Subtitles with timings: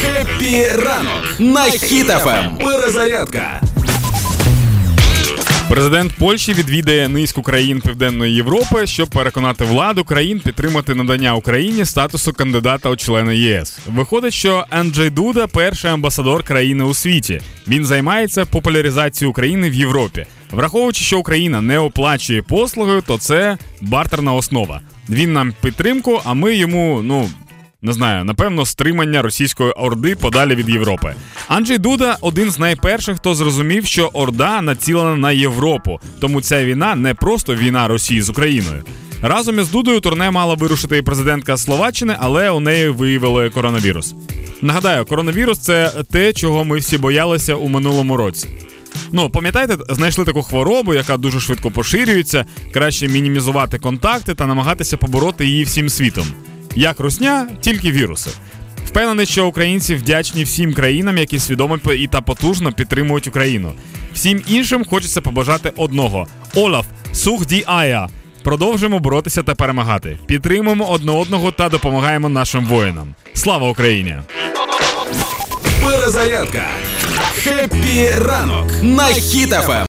[0.00, 2.56] Happy ранок на Хіт FM.
[2.56, 3.60] Перезарядка.
[5.70, 12.32] Президент Польщі відвідає низку країн Південної Європи, щоб переконати владу країн підтримати надання Україні статусу
[12.32, 13.78] кандидата у члени ЄС.
[13.86, 17.40] Виходить, що Анджей Дуда перший амбасадор країни у світі.
[17.68, 20.26] Він займається популяризацією України в Європі.
[20.50, 24.80] Враховуючи, що Україна не оплачує послуги, то це бартерна основа.
[25.08, 27.30] Він нам підтримку, а ми йому, ну
[27.82, 31.14] не знаю, напевно, стримання російської орди подалі від Європи.
[31.48, 36.94] Анджей Дуда один з найперших, хто зрозумів, що Орда націлена на Європу, тому ця війна
[36.94, 38.84] не просто війна Росії з Україною.
[39.22, 44.14] Разом із Дудою турне мала вирушити і президентка Словаччини, але у неї виявили коронавірус.
[44.62, 48.48] Нагадаю, коронавірус це те, чого ми всі боялися у минулому році.
[49.12, 55.46] Ну, пам'ятаєте, знайшли таку хворобу, яка дуже швидко поширюється, краще мінімізувати контакти та намагатися побороти
[55.46, 56.26] її всім світом.
[56.74, 58.30] Як русня, тільки віруси.
[58.86, 63.72] Впевнений, що українці вдячні всім країнам, які свідомо і та потужно підтримують Україну.
[64.14, 68.08] Всім іншим хочеться побажати одного: Олаф, сух ді ая.
[68.42, 70.18] Продовжуємо боротися та перемагати.
[70.26, 73.14] Підтримуємо одне одного та допомагаємо нашим воїнам.
[73.34, 74.16] Слава Україні!
[75.84, 76.62] Перезарядка.
[77.42, 79.76] Хеппі ранок на хітафем.